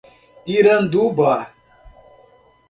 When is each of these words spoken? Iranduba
Iranduba 0.57 1.29